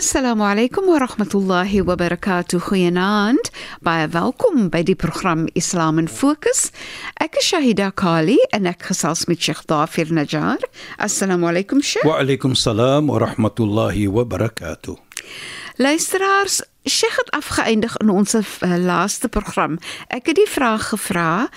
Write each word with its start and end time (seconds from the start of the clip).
Assalamu 0.00 0.44
alaykum 0.48 0.86
wa 0.88 0.98
rahmatullahi 0.98 1.82
wa 1.84 1.94
barakatuh. 1.94 2.56
Goeienaand. 2.56 3.50
Baie 3.84 4.08
welkom 4.08 4.70
by 4.72 4.80
die 4.80 4.94
program 4.96 5.44
Islam 5.52 5.98
in 6.00 6.08
Fokus. 6.08 6.70
Ek 7.20 7.36
is 7.36 7.44
Shahida 7.44 7.90
Kali 7.92 8.38
en 8.56 8.64
ek 8.64 8.86
gesels 8.88 9.26
met 9.28 9.44
Sheikh 9.44 9.60
Dafir 9.68 10.08
Najjar. 10.08 10.64
Assalamu 10.96 11.50
alaykum 11.52 11.84
Sheikh. 11.84 12.08
Wa 12.08 12.16
alaykum 12.24 12.56
salaam 12.56 13.12
wa 13.12 13.20
rahmatullahi 13.20 14.08
wa 14.08 14.24
barakatuh. 14.24 14.96
Luisteraars, 15.76 16.62
Sheikh 16.88 17.20
het 17.20 17.36
afgeëindig 17.36 18.00
in 18.00 18.08
ons 18.08 18.32
uh, 18.40 18.46
laaste 18.80 19.28
program. 19.28 19.76
Ek 20.08 20.32
het 20.32 20.40
die 20.40 20.48
vraag 20.48 20.94
gevra 20.94 21.50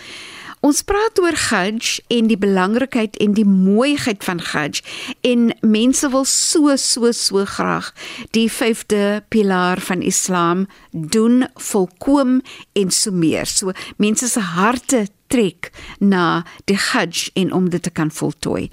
Ons 0.64 0.80
praat 0.88 1.20
oor 1.20 1.36
Hajj 1.50 1.98
en 2.08 2.30
die 2.30 2.38
belangrikheid 2.40 3.18
en 3.24 3.34
die 3.36 3.44
mooiheid 3.48 4.24
van 4.24 4.40
Hajj 4.40 4.80
en 5.28 5.50
mense 5.60 6.08
wil 6.14 6.24
so 6.24 6.72
so 6.80 7.12
so 7.12 7.44
graag 7.56 7.90
die 8.32 8.48
vyfde 8.48 9.26
pilaar 9.28 9.84
van 9.84 10.06
Islam 10.08 10.64
doen 10.92 11.44
volkom 11.68 12.40
en 12.80 12.96
so 12.96 13.12
meer. 13.12 13.44
So 13.46 13.76
mense 14.00 14.32
se 14.32 14.40
harte 14.54 15.08
trek 15.34 15.72
na 16.00 16.44
die 16.70 16.78
Hajj 16.78 17.32
en 17.34 17.54
om 17.54 17.70
dit 17.74 17.82
te 17.84 17.90
kan 17.90 18.12
voltooi. 18.14 18.70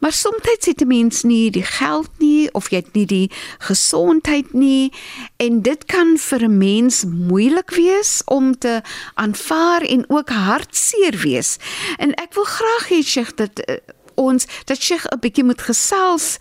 Maar 0.00 0.12
soms 0.12 0.44
het 0.44 0.80
'n 0.80 0.86
mens 0.86 1.22
nie 1.22 1.50
die 1.50 1.66
geld 1.66 2.10
nie 2.18 2.52
of 2.52 2.70
jy 2.70 2.76
het 2.76 2.92
nie 2.92 3.06
die 3.06 3.30
gesondheid 3.58 4.52
nie 4.52 4.92
en 5.36 5.62
dit 5.62 5.84
kan 5.84 6.18
vir 6.18 6.42
'n 6.42 6.58
mens 6.58 7.04
moeilik 7.04 7.70
wees 7.70 8.22
om 8.24 8.58
te 8.58 8.82
aanvaar 9.14 9.82
en 9.82 10.04
ook 10.08 10.28
hartseer 10.28 11.16
wees. 11.22 11.56
En 11.96 12.14
ek 12.14 12.34
wil 12.34 12.44
graag 12.44 12.88
hê 12.88 13.02
Sheikh 13.02 13.34
dat 13.34 13.68
uh, 13.68 13.76
ons 14.14 14.46
dat 14.64 14.82
Sheikh 14.82 15.06
'n 15.06 15.18
bietjie 15.20 15.44
moet 15.44 15.62
gesels 15.62 16.38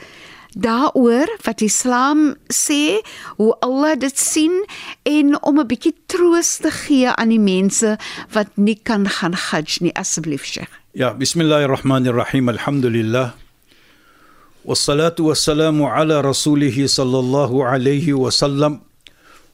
daaroor 0.56 1.28
wat 1.44 1.62
Islam 1.62 2.36
sê, 2.48 3.04
hoe 3.38 3.54
Allah 3.60 4.00
dit 4.00 4.18
sien 4.18 4.64
en 5.04 5.36
om 5.44 5.60
'n 5.60 5.68
bietjie 5.68 5.96
troos 6.08 6.58
te 6.64 6.72
gee 6.72 7.12
aan 7.12 7.30
die 7.30 7.40
mense 7.40 7.98
wat 8.32 8.48
nie 8.56 8.80
kan 8.84 9.08
gaan 9.08 9.34
Hajj 9.34 9.80
nie 9.82 9.94
asseblief 9.94 10.46
Sheikh. 10.46 10.72
Ja, 10.92 11.14
bismillahirrahmanirrahim. 11.14 12.50
Alhamdulillah. 12.50 13.36
والصلاة 14.66 15.16
والسلام 15.20 15.84
على 15.84 16.22
رسوله 16.22 16.88
صلى 16.88 17.20
الله 17.20 17.66
عليه 17.66 18.14
وسلم 18.14 18.80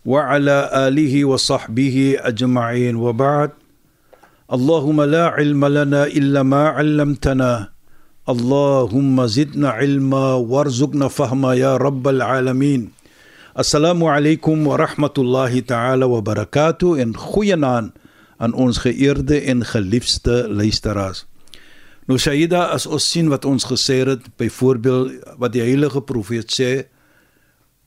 وعلى 0.05 0.71
آله 0.87 1.25
وصحبه 1.25 2.15
أجمعين 2.19 2.95
وبعد 2.95 3.51
اللهم 4.53 5.01
لا 5.01 5.25
علم 5.27 5.65
لنا 5.65 6.07
إلا 6.07 6.43
ما 6.43 6.67
علمتنا 6.67 7.70
اللهم 8.28 9.26
زدنا 9.26 9.68
علما 9.68 10.34
وارزقنا 10.34 11.08
فهما 11.08 11.54
يا 11.54 11.76
رب 11.76 12.08
العالمين 12.08 12.90
السلام 13.58 14.04
عليكم 14.04 14.66
ورحمة 14.66 15.14
الله 15.18 15.60
تعالى 15.60 16.04
وبركاته 16.04 17.02
إن 17.02 17.16
خوينان 17.16 17.90
aan 18.36 18.52
ons 18.52 18.78
geëerde 18.78 19.40
en 19.40 19.64
geliefde 19.64 20.48
luisteraars. 20.48 21.24
Nou 22.06 22.18
Shaida 22.20 22.66
as 22.74 22.86
ons 22.86 23.06
sien 23.10 23.30
wat 23.32 23.44
ons 23.48 23.64
gesê 23.64 24.02
het 24.06 24.26
byvoorbeeld 24.38 25.38
wat 25.40 25.54
die 25.56 25.64
heilige 25.64 26.02
profeet 26.04 26.52
sê 26.52 26.70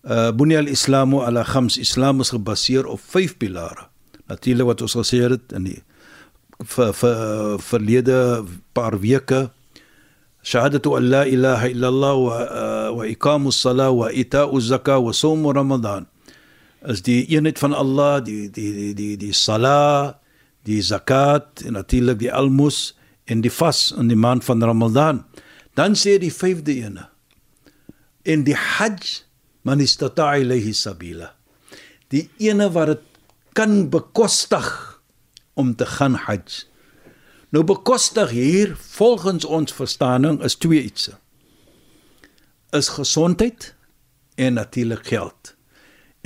uh 0.09 0.31
bunya 0.31 0.63
al-islamu 0.63 1.21
ala 1.27 1.43
khams 1.43 1.77
islam 1.77 2.23
is 2.23 2.31
gebaseer 2.33 2.87
op 2.87 2.99
vyf 3.13 3.37
pilare. 3.37 3.87
Natuurlik 4.27 4.65
wat 4.71 4.81
ons 4.81 4.95
gesê 4.97 5.21
het 5.27 5.53
in 5.55 5.69
die 5.69 5.79
ver, 6.65 6.93
ver, 6.93 7.59
verlede 7.59 8.19
paar 8.73 8.99
weke 8.99 9.49
Allah 10.52 12.16
wa 12.16 12.36
uh, 12.36 12.90
wa 12.92 13.04
iqamu 13.08 13.48
as-salah 13.48 13.88
wa 13.92 14.12
ita'u 14.12 14.56
az-zakah 14.60 15.00
wa 15.00 15.12
sawm 15.12 15.46
ramadan. 15.48 16.06
As 16.84 17.00
die 17.00 17.24
eenheid 17.32 17.58
van 17.58 17.72
Allah, 17.72 18.20
die 18.20 18.52
die 18.52 18.72
die 18.72 18.94
die 18.94 19.16
die 19.16 19.32
salah, 19.32 20.20
die 20.64 20.82
zakat 20.82 21.64
en 21.64 21.76
natuurlik 21.76 22.18
die 22.20 22.32
almos 22.32 22.92
en 23.24 23.40
die 23.44 23.52
vas 23.52 23.92
in 23.96 24.08
die 24.12 24.18
maand 24.18 24.44
van 24.44 24.62
Ramadan. 24.64 25.24
Dan 25.76 25.96
sê 25.98 26.18
die 26.20 26.32
vyfde 26.32 26.74
ene. 26.86 27.08
En 28.24 28.44
die 28.44 28.56
Hajj 28.56 29.24
man 29.64 29.80
istata'a 29.80 30.38
ilayhi 30.40 30.74
sabila. 30.76 31.32
Die 32.12 32.28
ene 32.44 32.70
wat 32.72 32.92
dit 32.92 33.04
kan 33.56 33.88
bekostig 33.92 34.68
om 35.56 35.74
te 35.76 35.86
gaan 35.88 36.16
Hajj. 36.26 36.64
Nou 37.54 37.62
bekostig 37.62 38.32
hier 38.34 38.74
volgens 38.96 39.44
ons 39.44 39.72
verstaaning 39.72 40.40
is 40.42 40.56
twee 40.58 40.82
iets. 40.82 41.10
Is 42.74 42.88
gesondheid 42.88 43.74
en 44.34 44.56
natuurlik 44.58 45.06
geld. 45.06 45.52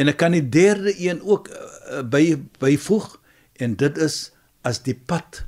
En 0.00 0.08
ek 0.08 0.16
kan 0.22 0.32
die 0.32 0.46
derde 0.48 0.94
een 0.96 1.20
ook 1.20 1.50
uh, 1.52 2.00
by 2.00 2.38
byvoeg 2.62 3.10
en 3.60 3.76
dit 3.76 4.00
is 4.00 4.16
as 4.64 4.80
die 4.86 4.96
pad 4.96 5.44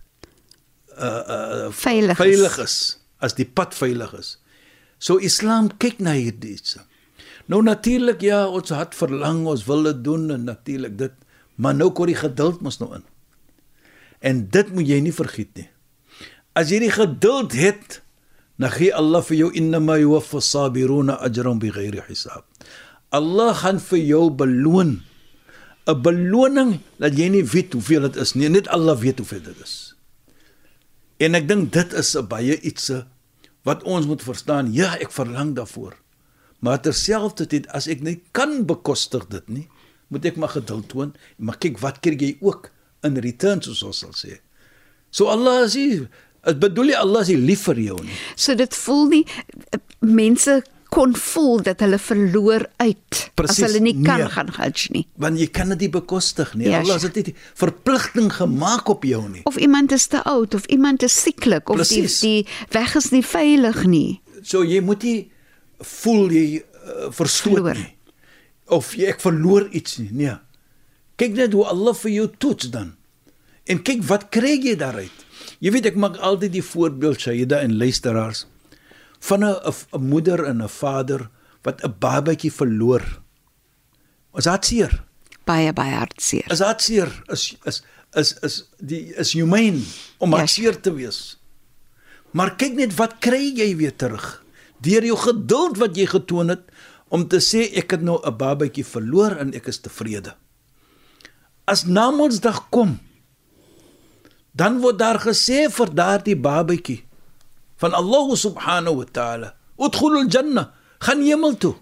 uh 1.01 1.23
uh 1.37 1.69
veilig, 1.73 2.19
veilig 2.19 2.59
is 2.61 2.77
as 3.25 3.37
die 3.39 3.47
pad 3.47 3.73
veilig 3.77 4.13
is. 4.19 4.35
So 4.99 5.17
Islam 5.17 5.71
kyk 5.81 6.03
na 6.05 6.13
hierdie 6.19 6.59
iets. 6.59 6.77
Nou 7.49 7.63
natuurlik 7.65 8.21
ja, 8.21 8.43
ons 8.49 8.73
het 8.75 8.93
verlang, 8.97 9.47
ons 9.49 9.65
wil 9.65 9.89
dit 9.89 10.05
doen 10.05 10.29
en 10.35 10.45
natuurlik 10.45 10.99
dit, 10.99 11.15
maar 11.57 11.75
nou 11.77 11.89
kom 11.93 12.11
die 12.11 12.19
geduld 12.19 12.61
mos 12.61 12.81
nou 12.83 12.93
in. 12.99 13.07
En 14.21 14.49
dit 14.53 14.73
moet 14.75 14.89
jy 14.89 15.01
nie 15.01 15.15
vergiet 15.17 15.53
nie. 15.57 15.69
As 16.57 16.71
jy 16.73 16.81
die 16.83 16.93
geduld 16.93 17.55
het, 17.57 18.01
dan 18.61 18.73
gee 18.75 18.93
Allah 18.93 19.23
vir 19.25 19.37
jou 19.37 19.51
innama 19.57 19.97
yuwaffas 19.97 20.51
sabiruna 20.53 21.17
ajran 21.25 21.61
bighairi 21.63 22.03
hisab. 22.09 22.45
Allah 23.11 23.55
gaan 23.57 23.81
vir 23.81 23.99
jou 23.99 24.31
beloon 24.31 25.01
'n 25.89 26.03
beloning 26.03 26.79
dat 26.99 27.17
jy 27.19 27.29
nie 27.29 27.45
weet 27.45 27.73
hoeveel 27.73 28.03
dit 28.03 28.17
is 28.17 28.35
nie, 28.35 28.49
net 28.49 28.69
Allah 28.69 28.99
weet 28.99 29.19
hoeveel 29.19 29.43
dit 29.43 29.59
is. 29.65 29.97
En 31.19 31.35
ek 31.35 31.49
dink 31.49 31.73
dit 31.73 31.93
is 31.93 32.17
'n 32.17 32.29
baie 32.29 32.61
iets 32.61 32.91
wat 33.65 33.83
ons 33.83 34.07
moet 34.07 34.23
verstaan. 34.23 34.73
Ja, 34.73 34.97
ek 34.99 35.13
verlang 35.13 35.55
daarvoor. 35.57 35.97
Maar 36.61 36.81
terselfdertyd 36.81 37.69
as 37.69 37.89
ek 37.89 38.01
nie 38.01 38.21
kan 38.33 38.67
bekostig 38.67 39.27
dit 39.29 39.49
nie, 39.49 39.69
moet 40.09 40.25
ek 40.25 40.37
maar 40.37 40.53
geduld 40.53 40.89
toon. 40.89 41.15
Maar 41.37 41.57
kyk 41.59 41.79
wat 41.79 42.01
kry 42.01 42.17
jy 42.17 42.37
ook 42.41 42.71
in 43.07 43.17
return 43.25 43.63
soos 43.65 43.83
ons 43.87 44.03
sal 44.05 44.13
sê. 44.17 44.39
So 45.11 45.27
Allah 45.33 45.65
is 45.67 45.75
nie, 45.79 46.03
dit 46.47 46.61
bedoel 46.63 46.93
jy 46.93 46.99
Allah 47.01 47.25
is 47.27 47.33
nie 47.33 47.41
lief 47.53 47.65
vir 47.71 47.81
jou 47.91 47.97
nie. 48.05 48.19
So 48.37 48.55
dit 48.59 48.77
voel 48.85 49.09
nie 49.15 49.25
mense 50.01 50.61
kon 50.91 51.13
voel 51.15 51.61
dat 51.63 51.83
hulle 51.85 51.99
verloor 52.03 52.65
uit 52.83 53.19
Precies, 53.39 53.61
as 53.61 53.69
hulle 53.69 53.81
nie 53.85 53.95
kan 54.03 54.25
nee. 54.25 54.31
gaan 54.35 54.49
Hajj 54.57 54.89
nie. 54.95 55.05
Want 55.23 55.39
jy 55.39 55.47
kan 55.55 55.71
dit 55.75 55.85
nie 55.87 55.91
bekostig 55.95 56.51
nie. 56.59 56.67
Ja, 56.67 56.81
Allah 56.83 56.99
het 57.03 57.15
dit 57.15 57.31
nie 57.31 57.37
verpligting 57.61 58.31
gemaak 58.35 58.91
op 58.91 59.07
jou 59.07 59.23
nie. 59.31 59.45
Of 59.47 59.61
iemand 59.63 59.95
is 59.95 60.09
te 60.11 60.23
oud 60.27 60.55
of 60.59 60.67
iemand 60.67 61.07
is 61.07 61.15
sieklik 61.23 61.71
of 61.71 61.79
die 61.85 62.03
Precies. 62.03 62.19
die 62.25 62.75
weg 62.75 62.97
is 62.99 63.11
nie 63.15 63.23
veilig 63.23 63.85
nie. 63.87 64.21
So 64.43 64.65
jy 64.67 64.83
moet 64.83 65.07
nie 65.07 65.19
voel 65.79 66.35
jy 66.35 66.45
uh, 66.59 67.09
verstoot 67.15 67.61
Verloor. 67.61 67.79
nie. 67.79 67.95
Of 68.75 68.93
jy 68.99 69.13
ek 69.15 69.23
verloor 69.23 69.69
iets 69.71 69.99
nie. 70.03 70.11
Nee. 70.25 70.37
Kyk 71.21 71.35
net 71.37 71.53
hoe 71.53 71.67
Allah 71.69 71.93
vir 72.01 72.11
jou 72.15 72.29
toets 72.41 72.71
dan. 72.73 72.95
En 73.69 73.83
kyk 73.85 74.07
wat 74.09 74.31
kry 74.33 74.55
jy 74.57 74.73
daaruit? 74.81 75.13
Jy 75.61 75.73
weet 75.75 75.91
ek 75.93 75.99
maak 76.01 76.17
altyd 76.25 76.55
die 76.55 76.65
voorbeeld 76.65 77.21
Shaida 77.21 77.61
en 77.61 77.77
luisteraars 77.77 78.47
van 79.29 79.45
'n 79.45 80.01
moeder 80.01 80.45
en 80.49 80.63
'n 80.65 80.69
vader 80.69 81.29
wat 81.63 81.85
'n 81.85 81.95
babatjie 82.01 82.53
verloor. 82.53 83.03
Is 84.35 84.45
dit 84.45 84.65
seer? 84.65 85.05
Baie 85.45 85.73
baie 85.73 85.95
hartseer. 85.95 86.49
Is 86.51 86.59
dit 86.59 86.81
seer? 86.81 87.23
Is 87.29 87.57
is 87.67 87.83
is 88.15 88.33
is 88.43 88.65
die 88.79 89.15
is 89.15 89.33
humane 89.33 89.83
om 90.19 90.31
Ja. 90.31 90.37
hartseer 90.39 90.81
te 90.81 90.93
wees. 90.95 91.37
Maar 92.33 92.57
kyk 92.57 92.75
net 92.75 92.95
wat 92.97 93.19
kry 93.21 93.53
jy 93.57 93.77
weer 93.77 93.97
terug? 93.97 94.43
Deur 94.81 95.05
jou 95.05 95.17
geduld 95.19 95.77
wat 95.77 95.97
jy 95.97 96.07
getoon 96.07 96.49
het 96.49 96.63
om 97.09 97.29
te 97.29 97.37
sê 97.41 97.77
ek 97.77 97.91
het 97.91 98.03
nou 98.03 98.21
'n 98.25 98.37
babatjie 98.37 98.85
verloor 98.85 99.37
en 99.37 99.53
ek 99.55 99.67
is 99.67 99.79
tevrede. 99.81 100.35
As 101.71 101.87
Namedsdag 101.87 102.67
kom, 102.75 102.99
dan 104.51 104.81
word 104.83 104.99
daar 104.99 105.23
gesê 105.23 105.69
vir 105.71 105.89
daardie 105.95 106.35
babatjie 106.35 107.05
van 107.79 107.95
Allah 107.95 108.27
subhanahu 108.35 108.97
wa 109.01 109.07
ta'ala, 109.07 109.49
"Udkhulul 109.79 110.27
jannah, 110.27 110.75
gaan 110.99 111.23
hemel 111.23 111.55
toe." 111.63 111.77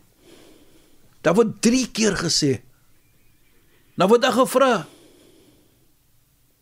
Daar 1.24 1.34
word 1.34 1.62
3 1.64 1.88
keer 1.96 2.14
gesê. 2.20 2.60
Nou 3.96 4.08
word 4.12 4.22
daar 4.22 4.36
gevra, 4.36 4.86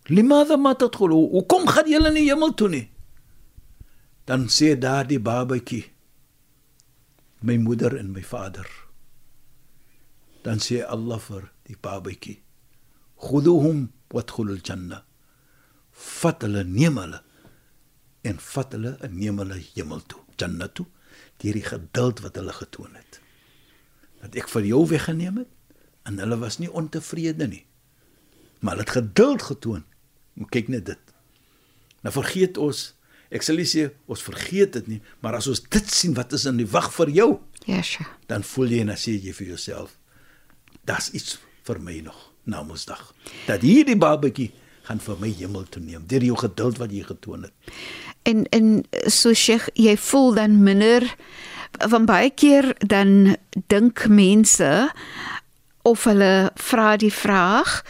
"Limada 0.06 0.56
ma 0.56 0.72
tadkhulu? 0.74 1.34
Hoekom 1.34 1.66
gaan 1.66 1.90
julle 1.90 2.10
nie 2.14 2.30
hemel 2.30 2.54
toe 2.54 2.68
nie?" 2.68 2.86
Dan 4.24 4.46
sê 4.46 4.78
daardie 4.78 5.20
babatjie, 5.20 5.84
"My 7.42 7.56
moeder 7.58 7.98
en 7.98 8.12
my 8.12 8.22
vader." 8.22 8.70
Dan 10.42 10.58
sê 10.58 10.86
Allah 10.86 11.18
vir 11.18 11.50
die 11.66 11.76
babatjie, 11.76 12.45
"Khuduhum 13.16 13.90
wadkhulul 14.12 14.60
jannah." 14.62 15.02
vat 15.96 16.42
hulle 16.44 16.64
neem 16.64 16.98
hulle 17.00 17.20
en 18.26 18.40
vat 18.52 18.74
hulle 18.76 18.96
en 19.06 19.14
neem 19.16 19.40
hulle 19.42 19.58
hemel 19.72 20.02
toe 20.10 20.22
jannah 20.40 20.68
toe 20.76 20.86
deur 21.40 21.56
die 21.56 21.64
geduld 21.64 22.20
wat 22.24 22.36
hulle 22.40 22.52
getoon 22.56 22.96
het. 22.96 23.20
Dat 24.22 24.36
ek 24.40 24.48
vir 24.52 24.68
jou 24.70 24.82
weggeneem 24.88 25.42
het 25.42 25.80
en 26.08 26.20
hulle 26.22 26.38
was 26.40 26.58
nie 26.60 26.70
ontevrede 26.70 27.48
nie. 27.50 27.64
Maar 28.60 28.76
hulle 28.76 28.86
het 28.86 28.94
geduld 28.96 29.44
getoon. 29.44 29.82
Moet 30.36 30.52
kyk 30.54 30.70
net 30.72 30.86
dit. 30.88 31.14
Nou 32.04 32.12
vergeet 32.14 32.60
ons 32.60 32.92
ek 33.32 33.42
sal 33.42 33.58
nie 33.58 33.68
sê 33.68 33.88
ons 34.06 34.22
vergeet 34.22 34.76
dit 34.78 34.88
nie 34.94 35.00
maar 35.24 35.34
as 35.40 35.48
ons 35.50 35.60
dit 35.60 35.92
sien 35.92 36.14
wat 36.14 36.36
is 36.36 36.46
in 36.48 36.60
die 36.60 36.68
wag 36.70 36.92
vir 36.94 37.10
jou? 37.10 37.30
Ja, 37.66 37.82
sure. 37.82 38.06
dan 38.30 38.44
voel 38.46 38.76
jy 38.76 38.84
en 38.84 38.92
dan 38.92 39.00
sê 39.00 39.16
jy 39.18 39.32
vir 39.34 39.48
jouself 39.56 39.96
das 40.86 41.10
iets 41.10 41.40
vir 41.66 41.80
my 41.82 41.98
nog 42.06 42.20
na 42.46 42.62
Woensdag 42.64 43.12
dat 43.46 43.66
hierdie 43.66 43.98
babatjie 43.98 44.52
gaan 44.86 45.02
vir 45.02 45.18
my 45.20 45.30
hemel 45.34 45.66
toe 45.70 45.82
neem 45.82 46.06
deur 46.06 46.24
jou 46.24 46.36
geduld 46.38 46.78
wat 46.78 46.92
jy 46.94 47.02
getoon 47.06 47.48
het. 47.48 47.74
En 48.26 48.44
en 48.54 48.84
so 49.10 49.34
Sheikh, 49.34 49.68
jy 49.74 49.96
voel 49.98 50.34
dan 50.38 50.62
minder 50.62 51.06
van 51.90 52.06
baie 52.06 52.30
keer 52.30 52.72
dan 52.78 53.36
dink 53.66 54.06
mense 54.08 54.70
of 55.86 56.04
hulle 56.04 56.50
vra 56.54 56.96
die 56.96 57.12
vraag 57.12 57.82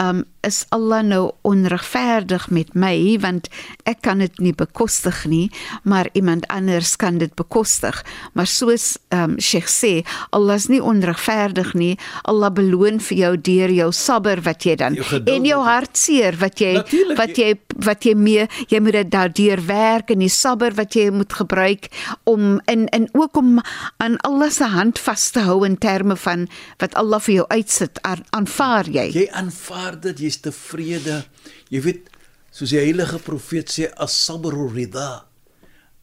um, 0.00 0.24
is 0.46 0.64
Allah 0.72 1.02
nou 1.04 1.24
onregverdig 1.44 2.48
met 2.50 2.72
my? 2.74 2.94
Want 3.20 3.50
ek 3.84 4.00
kan 4.06 4.18
dit 4.24 4.38
nie 4.40 4.54
bekostig 4.56 5.26
nie 5.28 5.50
maar 5.82 6.08
iemand 6.12 6.46
anders 6.48 6.96
kan 6.96 7.18
dit 7.18 7.34
bekostig. 7.34 8.04
Maar 8.32 8.46
soos 8.46 8.96
um, 9.14 9.36
Sheikh 9.40 9.68
sê 9.68 9.92
Allah 10.30 10.54
is 10.56 10.68
nie 10.68 10.80
onregverdig 10.82 11.74
nie. 11.74 11.98
Allah 12.28 12.50
beloon 12.54 13.00
vir 13.00 13.18
jou 13.18 13.32
deur 13.50 13.74
jou 13.74 13.90
sabber 13.92 14.40
wat 14.44 14.64
jy 14.66 14.76
dan 14.80 14.96
Jou 14.98 15.04
geduld 15.08 15.28
en 15.36 15.48
jou 15.48 15.60
hartseer 15.64 16.38
wat 16.40 16.60
jy 16.60 16.72
Natuurlijk, 16.80 17.18
wat 17.18 17.38
jy 17.38 17.50
wat 17.86 18.04
jy 18.06 18.14
mee 18.14 18.46
jy 18.70 18.80
moet 18.80 18.98
dit 19.00 19.10
daardeur 19.12 19.62
werk 19.68 20.10
en 20.14 20.24
die 20.24 20.30
sabber 20.32 20.74
wat 20.78 20.96
jy 20.96 21.08
moet 21.14 21.32
gebruik 21.32 21.90
om 22.30 22.58
in 22.70 22.86
en 22.96 23.08
ook 23.16 23.36
om 23.36 23.58
aan 24.02 24.16
Allah 24.26 24.50
se 24.50 24.64
hand 24.72 24.98
vas 24.98 25.28
te 25.30 25.44
hou 25.46 25.60
in 25.66 25.76
terme 25.78 26.16
van 26.16 26.46
wat 26.80 26.94
Allah 26.94 27.20
vir 27.20 27.34
jou 27.40 27.46
uitsit. 27.50 27.98
Aan- 28.02 28.24
aanvaar 28.30 28.88
jy? 28.88 29.06
Jy 29.14 29.26
aanvaar 29.36 29.89
dit, 29.98 30.18
jy's 30.18 30.40
tevrede. 30.44 31.24
Jy 31.72 31.80
weet, 31.82 32.10
soos 32.54 32.70
die 32.70 32.80
heilige 32.80 33.18
profeet 33.24 33.72
sê, 33.72 33.88
as-sabru 33.96 34.68
rida. 34.70 35.26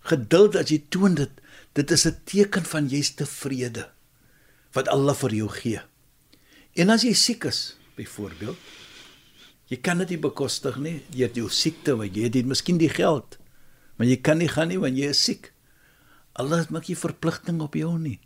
Geduld 0.07 0.55
as 0.59 0.71
jy 0.71 0.81
toon 0.89 1.15
dit, 1.15 1.31
dit 1.77 1.91
is 1.91 2.05
'n 2.07 2.17
teken 2.25 2.65
van 2.65 2.87
jy's 2.89 3.15
tevrede 3.15 3.89
wat 4.73 4.87
Allah 4.87 5.15
vir 5.15 5.33
jou 5.33 5.49
gee. 5.49 5.81
En 6.75 6.89
as 6.89 7.03
jy 7.03 7.13
siek 7.13 7.45
is, 7.45 7.77
byvoorbeeld, 7.95 8.57
jy 9.67 9.77
kan 9.81 9.97
dit 9.97 10.09
nie 10.09 10.21
bekostig 10.21 10.77
nie, 10.77 11.01
het 11.17 11.35
jou 11.35 11.49
siekte, 11.49 11.95
want 11.97 12.15
jy 12.15 12.23
het 12.23 12.37
nie 12.37 12.43
miskien 12.43 12.77
die 12.77 12.89
geld, 12.89 13.37
maar 13.97 14.07
jy 14.07 14.17
kan 14.21 14.37
nie 14.37 14.47
gaan 14.47 14.69
nie 14.69 14.77
want 14.77 14.97
jy 14.97 15.09
is 15.09 15.23
siek. 15.23 15.51
Allah 16.37 16.67
maak 16.69 16.87
nie 16.87 16.95
verpligting 16.95 17.61
op 17.61 17.73
jou 17.73 17.97
nie. 17.97 18.19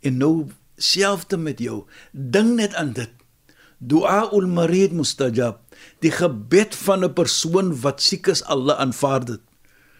En 0.00 0.16
nou 0.18 0.50
selfde 0.80 1.36
met 1.36 1.60
jou, 1.60 1.84
dink 2.12 2.56
net 2.56 2.74
aan 2.74 2.92
dit. 2.96 3.12
Dua 3.82 4.28
ul 4.30 4.46
marid 4.46 4.94
mustajab. 4.94 5.58
Die 6.04 6.12
gebed 6.14 6.74
van 6.86 7.04
'n 7.04 7.14
persoon 7.14 7.74
wat 7.82 8.02
siek 8.02 8.26
is, 8.26 8.44
Allah 8.44 8.78
aanvaar 8.78 9.24
dit. 9.24 9.40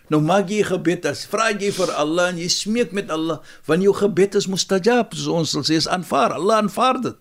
Nou 0.08 0.20
maak 0.20 0.48
jy 0.48 0.62
gebed 0.62 1.06
as 1.06 1.26
vra 1.26 1.50
jy 1.50 1.72
vir 1.72 1.90
Allah 1.90 2.28
en 2.28 2.38
jy 2.38 2.48
smeek 2.48 2.92
met 2.92 3.10
Allah, 3.10 3.40
want 3.66 3.82
jou 3.82 3.94
gebed 3.94 4.34
is 4.34 4.46
mustajab, 4.46 5.14
soos 5.14 5.26
ons 5.26 5.50
sal 5.50 5.62
sê 5.62 5.74
is 5.74 5.88
aanvaar. 5.88 6.32
Allah 6.32 6.56
aanvaar 6.56 7.00
dit. 7.00 7.16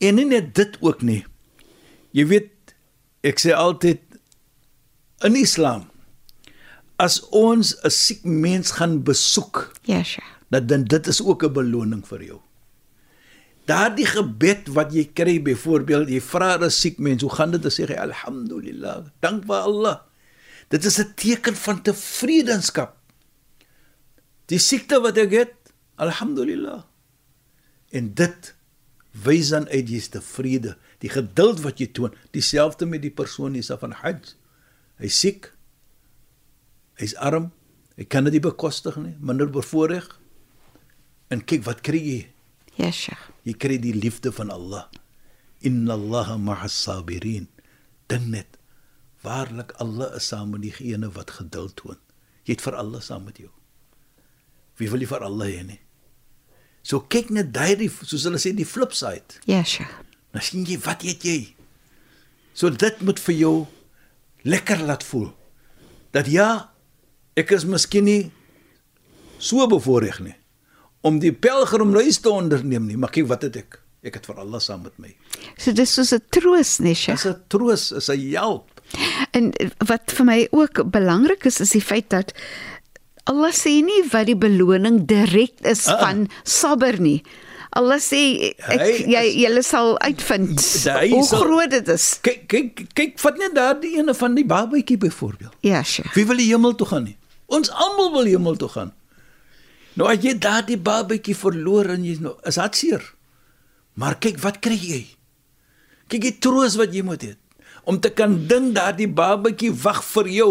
En 0.00 0.14
nie 0.14 0.24
net 0.24 0.54
dit 0.54 0.76
ook 0.80 1.02
nie. 1.02 1.24
Jy 2.12 2.26
weet, 2.26 2.52
ek 3.22 3.38
sê 3.38 3.52
altyd 3.54 4.00
in 5.24 5.36
Islam 5.36 5.90
as 6.98 7.20
ons 7.30 7.76
'n 7.84 7.90
siek 7.90 8.24
mens 8.24 8.70
gaan 8.70 9.02
besoek, 9.02 9.72
ja 9.84 10.02
sure 10.02 10.38
dat 10.48 10.68
dan 10.68 10.84
dit 10.84 11.06
is 11.06 11.22
ook 11.22 11.42
'n 11.44 11.52
beloning 11.52 12.06
vir 12.06 12.22
jou. 12.24 12.40
Daardie 13.68 14.06
gebed 14.08 14.70
wat 14.72 14.94
jy 14.96 15.04
kry 15.12 15.36
byvoorbeeld, 15.44 16.08
jy 16.08 16.20
vra 16.24 16.56
'n 16.56 16.70
siek 16.70 16.98
mens, 16.98 17.22
hoe 17.22 17.30
gaan 17.30 17.50
dit? 17.50 17.62
Dan 17.62 17.70
sê 17.70 17.84
alhamdulillah, 17.84 19.06
dank 19.20 19.44
vir 19.44 19.56
Allah. 19.56 19.96
Dit 20.70 20.84
is 20.84 20.98
'n 20.98 21.12
teken 21.14 21.54
van 21.54 21.82
tevredenskap. 21.82 22.96
Die 24.46 24.58
siekte 24.58 25.00
wat 25.00 25.18
ek 25.18 25.30
het, 25.30 25.54
alhamdulillah. 25.96 26.84
En 27.92 28.14
dit 28.14 28.54
wys 29.12 29.48
dan 29.48 29.68
uit 29.68 29.88
jy's 29.88 30.08
tevrede, 30.08 30.76
die 30.98 31.10
geduld 31.10 31.60
wat 31.60 31.78
jy 31.78 31.86
toon, 31.92 32.14
dieselfde 32.32 32.86
met 32.86 33.02
die 33.02 33.10
persoon 33.10 33.52
hiersa 33.52 33.78
van 33.78 33.92
Hajj. 33.92 34.34
Hy 34.96 35.08
siek. 35.08 35.52
Hy's 36.96 37.14
arm. 37.14 37.52
Hy 37.96 38.04
kan 38.04 38.24
dit 38.24 38.32
nie 38.32 38.40
bekostig 38.40 38.96
nie, 38.96 39.16
minder 39.20 39.50
bevoordeel. 39.50 40.08
En 41.28 41.44
kyk 41.44 41.64
wat 41.64 41.80
kry 41.80 41.98
jy? 41.98 42.28
ja 42.78 42.92
sure 42.92 43.18
Jy 43.48 43.54
kry 43.56 43.78
die 43.80 43.94
liefde 43.96 44.28
van 44.36 44.50
Allah. 44.52 44.84
Inna 45.64 45.94
Allaha 45.96 46.36
ma'as 46.36 46.74
sabirin. 46.84 47.46
Dink 48.12 48.28
net 48.28 48.58
waarlik 49.24 49.72
Allah 49.82 50.12
is 50.18 50.28
saam 50.28 50.52
met 50.52 50.62
diegene 50.62 51.08
wat 51.16 51.32
geduld 51.38 51.78
toon. 51.80 51.96
Jy 52.44 52.58
het 52.58 52.64
vir 52.64 52.76
Allah 52.76 53.00
saam 53.02 53.24
met 53.24 53.40
jou. 53.40 53.48
Wie 54.78 54.90
wil 54.92 55.02
jy 55.02 55.08
vir 55.10 55.24
Allah 55.24 55.48
hê 55.48 55.62
nie? 55.64 55.80
So 56.84 57.00
kyk 57.00 57.32
net 57.34 57.50
daai 57.56 57.88
soos 57.88 58.26
hulle 58.28 58.40
sê 58.40 58.52
die 58.56 58.68
flip 58.68 58.92
side. 58.96 59.40
ja 59.46 59.64
sure 59.64 59.88
Dan 60.32 60.44
sien 60.44 60.64
jy 60.68 60.76
wat 60.84 61.02
het 61.02 61.24
jy? 61.24 61.54
So 62.54 62.70
dit 62.70 63.00
moet 63.00 63.18
vir 63.18 63.34
jou 63.34 63.54
lekker 64.44 64.84
laat 64.84 65.02
voel. 65.02 65.32
Dat 66.12 66.28
ja, 66.28 66.70
ek 67.36 67.52
is 67.56 67.64
miskien 67.64 68.04
nie 68.04 68.30
so 69.38 69.66
bevoordeel 69.66 70.20
nie 70.24 70.37
om 71.02 71.18
die 71.18 71.32
pelgrimreis 71.32 72.18
te 72.20 72.30
onderneem 72.30 72.86
nie, 72.86 72.96
maar 72.96 73.10
kyk 73.10 73.26
wat 73.28 73.42
het 73.42 73.56
ek? 73.56 73.78
Ek 74.02 74.14
het 74.14 74.26
vir 74.26 74.38
Allah 74.38 74.60
saam 74.60 74.82
met 74.82 74.94
my. 74.98 75.14
so 75.58 75.72
dis 75.72 75.92
soos 75.94 76.12
'n 76.14 76.22
troos 76.30 76.78
nee 76.78 76.94
Dis 76.94 77.02
Sheikh 77.02 77.24
'n 77.26 77.42
troos, 77.48 77.92
is 77.92 78.08
'n 78.08 78.30
help. 78.34 78.80
En 79.32 79.52
wat 79.86 80.10
vir 80.12 80.24
my 80.24 80.48
ook 80.50 80.90
belangrik 80.90 81.44
is 81.44 81.60
is 81.60 81.70
die 81.70 81.80
feit 81.82 82.08
dat 82.10 82.32
Allah 83.24 83.52
sê 83.52 83.82
nie 83.84 84.02
wat 84.12 84.26
die 84.26 84.36
beloning 84.36 85.04
direk 85.06 85.60
is 85.62 85.86
Ah. 85.86 86.00
van 86.00 86.28
sabber 86.44 87.00
nie. 87.00 87.22
Allah 87.70 87.98
sê 88.00 88.54
ek 88.58 88.80
Hy 88.80 89.04
jy 89.12 89.24
is- 89.26 89.34
julle 89.34 89.62
sal 89.62 89.98
uitvind 90.00 90.58
Hy 90.84 91.10
hoe 91.10 91.22
sal- 91.24 91.40
groot 91.44 91.70
dit 91.70 91.88
is. 91.88 92.18
Kyk 92.22 92.48
kyk 92.48 92.86
kyk 92.94 93.18
vat 93.18 93.36
net 93.38 93.54
daardie 93.54 93.98
ene 93.98 94.14
van 94.14 94.34
die 94.34 94.44
babatjie 94.46 94.96
byvoorbeeld. 94.96 95.52
Ja, 95.60 95.82
sure. 95.82 96.08
Wie 96.14 96.24
wil 96.26 96.36
die 96.36 96.46
hemel 96.48 96.74
toe 96.74 96.86
gaan 96.86 97.04
nie? 97.04 97.16
Ons 97.46 97.70
almal 97.70 98.12
wil 98.12 98.24
hemel 98.24 98.56
toe 98.56 98.68
gaan. 98.68 98.92
Nou 99.98 100.06
as 100.06 100.22
jy 100.22 100.36
daardie 100.38 100.78
babatjie 100.78 101.34
verloor 101.34 101.90
en 101.96 102.04
jy 102.06 102.14
nou 102.22 102.36
is 102.46 102.58
hartseer. 102.60 103.02
Maar 103.98 104.18
kyk 104.22 104.38
wat 104.44 104.60
kry 104.62 104.78
jy? 104.78 105.02
Kyk 106.08 106.22
die 106.22 106.36
troos 106.38 106.78
wat 106.78 106.94
jy 106.94 107.04
moet 107.06 107.26
hê 107.26 107.34
om 107.88 107.96
te 108.04 108.10
kan 108.12 108.34
dink 108.50 108.74
daardie 108.76 109.08
babatjie 109.08 109.70
wag 109.82 110.02
vir 110.04 110.28
jou. 110.28 110.50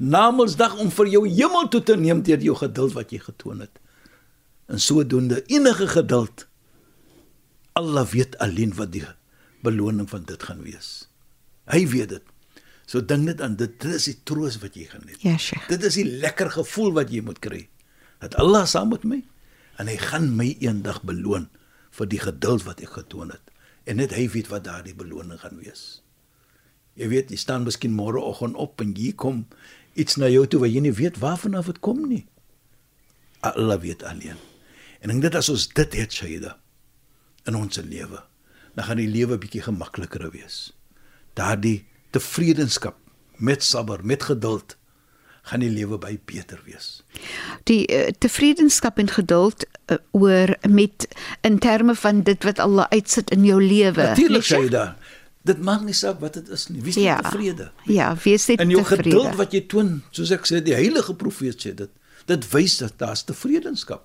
Namedsdag 0.00 0.78
om 0.80 0.88
vir 0.94 1.10
jou 1.12 1.22
hemel 1.28 1.68
toe 1.68 1.82
te 1.84 1.98
neem 2.00 2.22
deur 2.24 2.40
jou 2.40 2.54
geduld 2.56 2.94
wat 2.96 3.12
jy 3.12 3.20
getoon 3.20 3.60
het. 3.66 3.74
En 4.72 4.80
sodoende 4.80 5.42
enige 5.52 5.90
geduld. 5.92 6.46
Allah 7.76 8.06
weet 8.08 8.38
alleen 8.40 8.72
wat 8.78 8.92
die 8.94 9.04
beloning 9.62 10.08
van 10.08 10.24
dit 10.28 10.48
gaan 10.48 10.62
wees. 10.64 11.10
Hy 11.68 11.84
weet 11.92 12.16
dit. 12.16 12.24
So 12.88 13.04
dink 13.04 13.28
net 13.28 13.44
aan 13.44 13.58
dit, 13.60 13.76
dit 13.80 13.92
is 13.94 14.08
die 14.08 14.16
troos 14.24 14.56
wat 14.64 14.74
jy 14.76 14.88
gaan 14.88 15.04
hê. 15.06 15.18
Ja, 15.20 15.36
sure. 15.36 15.60
Dit 15.68 15.84
is 15.88 16.00
die 16.00 16.08
lekker 16.24 16.50
gevoel 16.56 16.96
wat 16.96 17.12
jy 17.12 17.20
moet 17.24 17.40
kry. 17.44 17.66
Dat 18.22 18.38
Allah 18.38 18.66
saam 18.70 18.92
met 18.94 19.04
my 19.04 19.20
en 19.80 19.90
hy 19.90 19.98
gaan 19.98 20.30
my 20.38 20.52
eendag 20.62 21.02
beloon 21.02 21.48
vir 21.96 22.08
die 22.08 22.20
geduld 22.22 22.64
wat 22.64 22.80
ek 22.84 22.94
getoon 22.96 23.34
het. 23.34 23.42
En 23.84 23.98
net 23.98 24.14
hy 24.14 24.28
weet 24.30 24.50
wat 24.52 24.68
daardie 24.68 24.94
beloning 24.94 25.40
gaan 25.42 25.58
wees. 25.58 26.00
Jy 26.94 27.08
weet, 27.08 27.32
jy 27.32 27.40
staan 27.40 27.66
miskien 27.66 27.94
môreoggend 27.96 28.58
op 28.60 28.80
en 28.84 28.92
hier 28.96 29.16
kom 29.18 29.46
iets 29.98 30.18
na 30.20 30.28
jou 30.30 30.44
toe 30.46 30.60
wat 30.62 30.72
jy 30.72 30.84
nie 30.84 30.94
weet 30.94 31.18
waarvan 31.20 31.56
af 31.58 31.70
dit 31.72 31.80
kom 31.84 32.04
nie. 32.08 32.24
Allah 33.42 33.80
weet 33.82 34.04
alleen. 34.06 34.38
En 35.02 35.10
ek 35.10 35.22
dink 35.24 35.38
as 35.40 35.50
ons 35.50 35.66
dit 35.74 35.96
het 35.98 36.14
Shaida 36.14 36.56
in 37.48 37.58
ons 37.58 37.80
lewe, 37.82 38.20
dan 38.76 38.86
gaan 38.86 39.00
die 39.02 39.10
lewe 39.10 39.38
bietjie 39.40 39.64
gemakliker 39.66 40.28
wees. 40.30 40.70
Daardie 41.34 41.82
tevredenskap 42.14 43.00
met 43.42 43.64
sabber, 43.66 44.04
met 44.06 44.22
geduld 44.22 44.76
gaan 45.42 45.60
die 45.60 45.70
lewe 45.70 45.98
baie 45.98 46.20
beter 46.24 46.60
wees. 46.66 47.02
Die 47.66 47.82
uh, 47.90 48.08
tevredenskap 48.22 48.98
en 49.02 49.08
geduld 49.10 49.64
uh, 49.90 49.96
oor 50.14 50.52
met 50.68 51.08
in 51.42 51.58
terme 51.58 51.94
van 51.98 52.22
dit 52.22 52.44
wat 52.46 52.58
Allah 52.62 52.86
uitsit 52.92 53.30
in 53.34 53.44
jou 53.44 53.58
lewe. 53.62 54.02
Natuurlik 54.12 54.42
Nee, 54.42 54.48
Sheikh? 54.48 54.60
Shaida. 54.70 54.96
Dit 55.42 55.58
maak 55.58 55.82
nie 55.82 55.94
saak 55.98 56.20
wat 56.22 56.36
dit 56.38 56.48
is 56.54 56.68
nie. 56.70 56.80
Wees 56.86 56.94
Ja. 56.94 57.16
net 57.18 57.24
tevrede. 57.32 57.70
Ja, 57.90 58.12
wees 58.24 58.46
net 58.46 58.60
En 58.62 58.70
jou 58.70 58.82
tevrede. 58.82 59.02
geduld 59.10 59.34
wat 59.36 59.52
jy 59.52 59.64
toon, 59.66 60.02
soos 60.14 60.30
ek 60.30 60.46
sê, 60.46 60.62
die 60.62 60.74
heilige 60.78 61.14
profeet 61.18 61.58
sê 61.66 61.74
dit. 61.74 61.90
Dit 62.30 62.46
wys 62.52 62.76
dat 62.78 62.94
daar's 63.02 63.24
tevredenskap. 63.26 64.04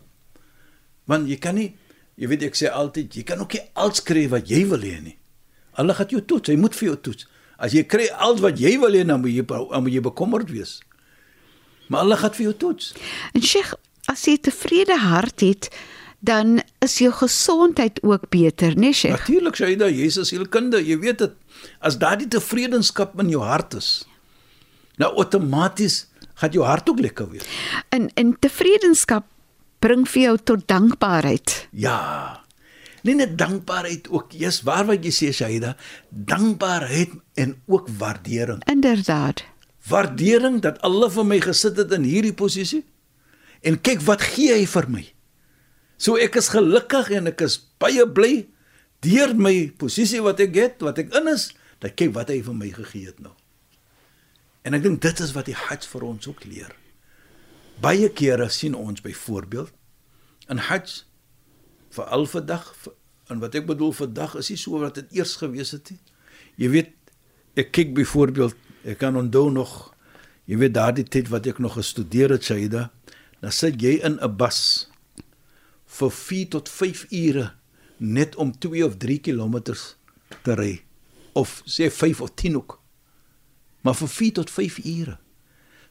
Want 1.05 1.29
jy 1.29 1.37
kan 1.37 1.55
nie, 1.55 1.75
jy 2.17 2.27
weet 2.27 2.43
ek 2.49 2.57
sê 2.57 2.71
altyd, 2.73 3.13
jy 3.13 3.23
kan 3.23 3.39
ook 3.43 3.53
nie 3.53 3.61
alles 3.77 4.01
kry 4.03 4.25
wat 4.31 4.49
jy 4.49 4.63
wil 4.67 4.81
hê 4.81 4.97
nie. 5.03 5.15
Allah 5.77 5.93
gaan 5.95 6.09
jou 6.09 6.21
toets, 6.25 6.49
hy 6.49 6.55
moet 6.57 6.73
vir 6.75 6.87
jou 6.89 6.97
toets. 6.97 7.27
As 7.61 7.73
jy 7.73 7.83
kry 7.89 8.07
alles 8.17 8.41
wat 8.41 8.57
jy 8.59 8.73
wil 8.81 8.97
hê, 8.97 9.05
dan 9.05 9.21
moet 9.21 9.31
jy 9.37 9.45
dan 9.45 9.83
moet 9.85 9.93
jy 9.93 10.01
bekommerd 10.01 10.49
wees. 10.49 10.79
Maar 11.87 11.99
Allah 11.99 12.17
gaan 12.17 12.33
vir 12.33 12.45
jou 12.49 12.55
toets. 12.57 12.93
En 13.33 13.41
Sheikh, 13.43 13.73
as 14.05 14.25
jy 14.25 14.37
'n 14.37 14.41
tevrede 14.41 14.97
hart 14.97 15.39
het, 15.39 15.69
dan 16.19 16.61
is 16.79 16.97
jou 16.97 17.11
gesondheid 17.13 18.03
ook 18.03 18.29
beter, 18.29 18.73
né, 18.75 18.79
nee, 18.79 18.93
Sheikh? 18.93 19.19
Natuurlik 19.19 19.79
dat 19.79 19.89
Jesus 19.89 20.27
sielkunde, 20.27 20.85
jy 20.85 20.99
weet 20.99 21.17
dit. 21.17 21.31
As 21.79 21.97
daardie 21.97 22.27
tevredenskap 22.27 23.19
in 23.19 23.29
jou 23.29 23.43
hart 23.43 23.73
is, 23.73 24.07
nou 24.97 25.13
outomaties 25.15 26.07
gaan 26.33 26.51
jou 26.51 26.65
hart 26.65 26.89
ook 26.89 26.99
lekker 26.99 27.29
wees. 27.29 27.45
En 27.89 28.09
en 28.13 28.35
tevredenskap 28.39 29.25
bring 29.79 30.07
vir 30.09 30.21
jou 30.21 30.37
tot 30.43 30.67
dankbaarheid. 30.67 31.67
Ja. 31.71 32.41
Nie 33.05 33.15
net 33.15 33.37
dankbaarheid 33.37 34.09
ook, 34.09 34.33
yes, 34.35 34.61
waar 34.67 34.85
wat 34.89 35.05
jy 35.05 35.11
sê 35.13 35.29
Shaida, 35.33 35.75
dankbaarheid 36.09 37.13
en 37.33 37.55
ook 37.65 37.89
waardering. 37.97 38.63
Inderdaad. 38.65 39.45
Waardering 39.87 40.59
dat 40.63 40.81
Allah 40.85 41.09
vir 41.13 41.25
my 41.27 41.39
gesit 41.43 41.77
het 41.79 41.93
in 41.95 42.05
hierdie 42.07 42.35
posisie. 42.35 42.83
En 43.63 43.79
kyk 43.81 44.03
wat 44.07 44.23
gee 44.33 44.53
hy 44.53 44.65
vir 44.69 44.89
my. 44.91 45.05
So 45.97 46.19
ek 46.21 46.37
is 46.37 46.51
gelukkig 46.53 47.09
en 47.17 47.31
ek 47.31 47.41
is 47.45 47.57
baie 47.81 48.05
bly 48.05 48.45
deur 49.05 49.33
my 49.37 49.69
posisie 49.77 50.21
wat 50.25 50.41
ek 50.43 50.57
het, 50.57 50.83
wat 50.85 50.99
ek 51.01 51.13
in 51.17 51.29
is, 51.31 51.51
dat 51.81 51.95
kyk 51.97 52.13
wat 52.15 52.31
hy 52.33 52.41
vir 52.45 52.57
my 52.57 52.69
gegee 52.73 53.09
het 53.09 53.21
nou. 53.21 53.33
En 54.65 54.75
ek 54.75 54.83
dink 54.83 55.01
dit 55.05 55.23
is 55.23 55.33
wat 55.37 55.47
die 55.47 55.57
Hajj 55.57 55.87
vir 55.93 56.05
ons 56.09 56.29
ook 56.29 56.45
leer. 56.49 56.73
Baie 57.81 58.09
kere 58.09 58.49
sien 58.51 58.75
ons 58.75 59.03
byvoorbeeld 59.05 59.73
in 60.51 60.61
Hajj 60.67 61.03
vir 61.95 62.13
al 62.13 62.25
vandag 62.29 62.65
en 63.31 63.41
wat 63.43 63.55
ek 63.59 63.67
bedoel 63.69 63.93
vandag 63.95 64.35
is 64.39 64.49
nie 64.51 64.59
so 64.59 64.81
wat 64.81 64.97
dit 64.99 65.19
eers 65.19 65.37
gewees 65.39 65.73
het 65.75 65.93
nie. 65.93 65.99
Jy 66.57 66.71
weet 66.73 66.93
ek 67.57 67.71
kyk 67.75 67.93
byvoorbeeld 67.97 68.57
ek 68.87 69.01
kan 69.03 69.19
onthou 69.19 69.49
nog 69.51 69.73
jy 70.47 70.57
weet 70.61 70.75
daardie 70.77 71.05
tyd 71.05 71.31
wat 71.33 71.47
ek 71.49 71.59
nog 71.59 71.75
gestudeer 71.75 72.31
het 72.35 72.47
Saida 72.47 72.87
dan 73.43 73.53
sit 73.53 73.81
jy 73.81 73.99
in 73.99 74.17
'n 74.21 74.37
bus 74.37 74.89
vir 75.85 76.11
4 76.11 76.47
tot 76.55 76.69
5 76.69 77.05
ure 77.11 77.51
net 77.97 78.35
om 78.35 78.51
2 78.51 78.85
of 78.85 78.97
3 78.97 79.19
kilometers 79.19 79.95
te 80.43 80.55
ry 80.55 80.83
of 81.33 81.61
sê 81.65 81.89
5 81.91 82.21
of 82.21 82.31
10 82.33 82.55
ook. 82.55 82.79
Maar 83.81 83.95
vir 83.95 84.09
4 84.09 84.33
tot 84.33 84.49
5 84.51 84.77
ure. 84.85 85.17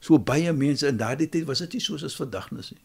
So 0.00 0.18
baie 0.18 0.52
mense 0.52 0.86
in 0.86 0.96
daardie 0.96 1.28
tyd 1.28 1.46
was 1.46 1.62
dit 1.64 1.72
nie 1.78 1.82
soos 1.82 2.04
as 2.04 2.16
vandag 2.16 2.50
nie 2.50 2.82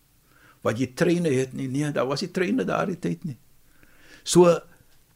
wat 0.62 0.78
jy 0.78 0.92
treine 0.94 1.30
het 1.34 1.54
nie 1.58 1.68
nee 1.68 1.90
daar 1.92 2.06
was 2.06 2.22
nie 2.22 2.30
treine 2.32 2.64
daardie 2.64 3.00
tyd 3.00 3.24
nie. 3.26 3.38
So 4.24 4.60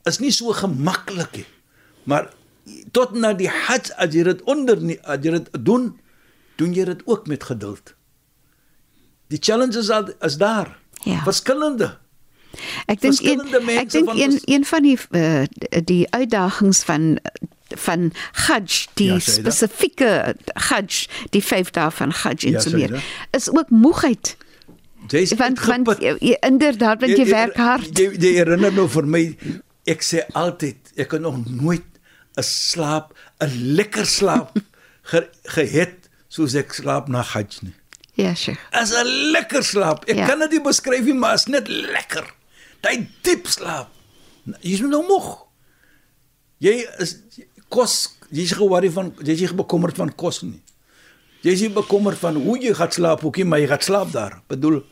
is 0.05 0.19
nie 0.19 0.31
so 0.31 0.53
gemaklik 0.53 1.37
nie. 1.37 1.45
Maar 2.03 2.31
tot 2.91 3.13
na 3.13 3.33
die 3.33 3.49
hajj 3.49 3.91
as 3.97 4.13
jy 4.15 4.23
dit 4.23 4.41
onder 4.49 4.81
nie 4.81 4.97
as 5.03 5.19
jy 5.23 5.31
dit 5.37 5.49
doen 5.65 5.91
doen 6.57 6.73
jy 6.73 6.85
dit 6.85 7.01
ook 7.05 7.27
met 7.27 7.43
geduld 7.43 7.93
die 9.27 9.39
challenges 9.41 9.89
is, 10.21 10.37
daar 10.37 10.77
Ja. 11.05 11.21
verskillende 11.23 11.97
Ek 12.87 13.01
dink 13.01 13.19
een 13.19 13.41
ek 13.77 13.89
dink 13.91 14.09
een 14.15 14.39
een 14.47 14.65
van 14.65 14.81
die 14.83 14.97
uh, 15.11 15.43
die 15.83 16.05
uitdagings 16.15 16.83
van 16.87 17.17
van 17.75 18.11
Hajj, 18.47 18.85
die 18.93 19.07
Ja, 19.09 19.13
jy 19.19 19.19
spesifieke 19.19 20.35
Hajj, 20.69 21.07
die 21.33 21.41
5 21.43 21.69
dae 21.75 21.91
van 21.91 22.11
Hajj 22.11 22.45
en 22.47 22.51
Ja, 22.55 22.59
so 22.63 22.69
jy 22.69 22.75
meer, 22.87 23.03
is 23.35 23.49
ook 23.51 23.69
moegheid. 23.69 24.37
jy's 25.09 25.33
Want 25.35 25.59
want 25.59 25.99
jy, 25.99 26.15
jy, 26.19 26.37
inderdaad 26.47 27.01
want 27.01 27.17
jy 27.17 27.25
werk 27.25 27.55
hard. 27.57 27.91
Jy, 27.97 28.11
jy 28.19 28.31
herinner 28.39 28.71
nou 28.73 28.87
vir 28.89 29.05
my 29.05 29.23
ek 29.85 30.01
sê 30.05 30.23
altyd 30.33 30.93
ek 30.95 31.11
het 31.11 31.21
nog 31.21 31.41
nooit 31.49 31.83
'n 32.37 32.43
slaap 32.43 33.13
'n 33.39 33.75
lekker 33.75 34.05
slaap 34.05 34.57
ge, 35.09 35.27
gehet 35.55 36.09
soos 36.27 36.55
ek 36.55 36.73
slaap 36.73 37.07
na 37.07 37.21
Hajj 37.21 37.61
nie. 37.63 37.73
Ja, 38.15 38.33
Sheikh. 38.35 38.59
As 38.71 38.91
'n 38.91 39.31
lekker 39.31 39.63
slaap. 39.63 40.03
Ek 40.09 40.15
Ja. 40.15 40.21
ja. 40.21 40.27
kan 40.27 40.39
dit 40.39 40.51
nie 40.51 40.61
beskryf 40.63 41.03
nie, 41.05 41.13
maar 41.13 41.33
is 41.35 41.45
net 41.47 41.67
lekker. 41.67 42.25
Daai 42.81 43.07
diep 43.23 43.47
slaap. 43.47 43.89
Jy's 44.61 44.81
nou 44.81 45.03
moeg. 45.07 45.45
Jy 46.59 46.85
is 46.99 47.19
kos, 47.69 48.15
jy's 48.31 48.53
ge-worry 48.53 48.89
van 48.91 49.13
jy's 49.23 49.41
nie 49.41 49.53
bekommerd 49.53 49.95
van 49.97 50.11
kos 50.15 50.41
nie. 50.43 50.61
Jy's 51.43 51.61
nie 51.61 51.69
bekommerd 51.69 52.17
van 52.17 52.35
hoe 52.35 52.57
jy 52.59 52.73
gaan 52.73 52.91
slaap, 52.91 53.21
hoekie, 53.21 53.45
maar 53.45 53.59
jy 53.59 53.67
gaan 53.67 53.81
slaap 53.81 54.11
daar. 54.11 54.41
Bedoel 54.47 54.83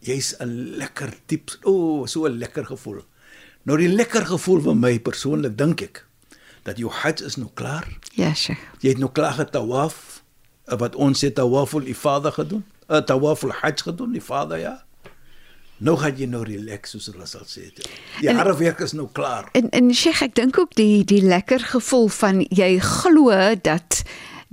jy's 0.00 0.34
'n 0.40 0.76
lekker 0.78 1.10
diep 1.26 1.50
o, 1.64 1.72
oh, 2.02 2.06
so 2.06 2.26
'n 2.26 2.38
lekker 2.38 2.64
gevoel. 2.66 3.02
Nou 3.64 3.76
die 3.78 3.88
lekker 3.88 4.24
gevoel 4.26 4.60
vir 4.60 4.74
my 4.76 4.98
persoonlik 4.98 5.56
dink 5.58 5.82
ek 5.82 6.05
dat 6.66 6.80
jou 6.82 6.90
hajj 6.90 7.22
is 7.26 7.36
nou 7.38 7.48
klaar. 7.54 7.86
Ja, 8.18 8.32
Sheikh. 8.34 8.62
Jy 8.82 8.96
het 8.96 9.02
nou 9.02 9.10
klaar 9.14 9.36
getawaf 9.38 10.22
eh, 10.66 10.78
wat 10.80 10.96
ons 10.98 11.22
sê 11.22 11.30
tawaful 11.32 11.86
ifada 11.86 12.32
gedoen. 12.34 12.64
'n 12.86 13.04
Tawaful 13.04 13.50
hajj 13.50 13.82
gedoen, 13.82 14.14
ifada 14.14 14.56
ja. 14.56 14.74
Nou 15.78 15.96
gaan 16.00 16.16
jy 16.16 16.26
nou 16.30 16.44
relax 16.46 16.94
soos 16.94 17.10
hulle 17.10 17.26
sal 17.28 17.44
sê. 17.44 17.68
Die 18.20 18.30
harde 18.30 18.54
werk 18.56 18.80
is 18.80 18.94
nou 18.96 19.08
klaar. 19.12 19.48
En 19.52 19.68
en 19.70 19.92
Sheikh, 19.94 20.22
ek 20.22 20.34
dink 20.38 20.58
ook 20.58 20.74
die 20.78 21.04
die 21.04 21.22
lekker 21.22 21.60
gevoel 21.60 22.08
van 22.08 22.40
jy 22.48 22.78
glo 22.80 23.34
dat 23.62 24.02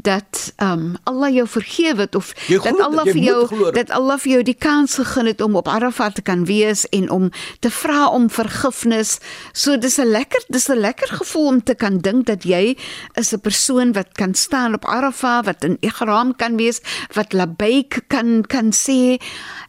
dat 0.04 0.54
um, 0.62 0.96
Allah 1.10 1.32
jou 1.34 1.46
vergewe 1.48 2.06
het 2.06 2.16
of 2.16 2.34
Jy 2.48 2.60
dat 2.60 2.76
glo 2.76 2.84
Allah 2.86 3.04
dit, 3.08 3.14
jy 3.14 3.20
vir 3.20 3.24
jou 3.28 3.40
moet 3.40 3.50
glo 3.54 3.66
dit. 3.66 3.76
dat 3.80 3.94
Allah 3.96 4.18
vir 4.20 4.32
jou 4.32 4.44
die 4.44 4.58
kans 4.60 4.96
gegee 5.00 5.28
het 5.32 5.42
om 5.42 5.56
op 5.56 5.68
Arafat 5.72 6.16
te 6.20 6.22
kan 6.26 6.46
wees 6.50 6.86
en 6.92 7.10
om 7.10 7.30
te 7.64 7.72
vra 7.72 8.08
om 8.12 8.30
vergifnis. 8.30 9.18
So 9.54 9.78
dis 9.78 9.98
'n 10.00 10.12
lekker 10.12 10.44
dis 10.50 10.68
'n 10.70 10.80
lekker 10.80 11.08
gevoel 11.08 11.48
om 11.48 11.64
te 11.64 11.76
kan 11.76 11.98
dink 11.98 12.26
dat 12.26 12.44
jy 12.44 12.76
is 13.16 13.34
'n 13.34 13.40
persoon 13.40 13.94
wat 13.94 14.12
kan 14.14 14.34
staan 14.34 14.74
op 14.74 14.86
Arafat, 14.86 15.46
wat 15.46 15.64
in 15.64 15.78
ihram 15.82 16.36
kan 16.36 16.58
wees, 16.58 16.82
wat 17.14 17.34
labbaik 17.34 18.04
kan 18.08 18.44
kan 18.48 18.72
sê. 18.72 19.18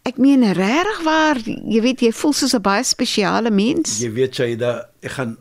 Ek 0.02 0.18
meen 0.18 0.52
regtig 0.52 1.02
waar, 1.02 1.36
jy 1.44 1.80
weet 1.80 2.00
jy 2.00 2.12
voel 2.12 2.32
soos 2.32 2.54
'n 2.54 2.60
baie 2.62 2.84
spesiale 2.84 3.50
mens. 3.50 3.98
Jy 4.00 4.12
weet 4.12 4.34
Shaida, 4.34 4.88
ek 5.02 5.10
gaan 5.10 5.36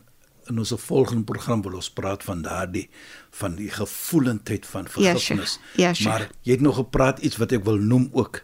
in 0.49 0.59
ons 0.59 0.73
volgende 0.75 1.23
program 1.23 1.61
wil 1.61 1.73
ons 1.79 1.89
praat 1.89 2.23
van 2.23 2.41
daardie 2.41 2.89
van 3.33 3.55
die 3.57 3.69
gevoelendheid 3.73 4.65
van 4.69 4.83
Ja, 4.83 4.89
vergifnis. 4.89 5.51
Sheikh. 5.57 5.77
Ja, 5.81 5.93
Sheikh. 5.93 6.09
maar 6.09 6.29
jy 6.45 6.51
het 6.51 6.61
nog 6.61 6.75
gepraat 6.75 7.19
iets 7.25 7.37
wat 7.41 7.51
ek 7.55 7.63
wil 7.65 7.77
noem 7.81 8.09
ook. 8.11 8.41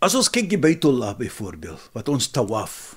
As 0.00 0.14
ons 0.16 0.30
kyk 0.32 0.48
die 0.48 0.58
Baitullah 0.58 1.12
byvoorbeeld, 1.18 1.90
wat 1.92 2.08
ons 2.08 2.30
tawaf. 2.32 2.96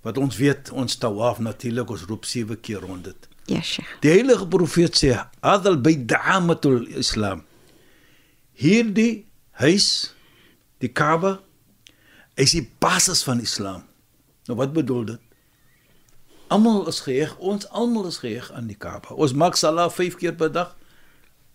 Wat 0.00 0.16
ons 0.18 0.36
weet, 0.40 0.70
ons 0.72 0.96
tawaf 0.96 1.38
natuurlik 1.44 1.90
ons 1.92 2.06
roep 2.08 2.24
7 2.24 2.56
keer 2.60 2.80
rond 2.80 3.04
dit. 3.04 3.28
Ja, 3.52 3.60
Sheikh. 3.60 3.90
Die 4.00 4.10
heilige 4.14 4.46
profeet 4.48 4.96
sê, 4.96 5.12
"Adal 5.40 5.80
bayt 5.80 6.08
da'amatul 6.08 6.86
Islam." 6.96 7.44
Hierdie 8.52 9.26
huis, 9.50 10.14
die 10.78 10.88
Kaaba, 10.92 11.40
is 12.34 12.50
die 12.56 12.64
basis 12.78 13.22
van 13.22 13.40
Islam. 13.40 13.84
Nou 14.46 14.56
wat 14.58 14.72
bedoel 14.72 15.04
dit? 15.04 15.20
Almal 16.49 16.87
is 16.87 16.99
geheg, 17.01 17.37
ons 17.37 17.67
almal 17.69 18.05
is 18.07 18.17
geheg 18.21 18.51
aan 18.53 18.67
die 18.67 18.77
Kaaba. 18.77 19.15
Ons 19.17 19.33
maak 19.33 19.55
salat 19.57 19.93
5 19.93 20.15
keer 20.21 20.35
per 20.37 20.51
dag 20.51 20.75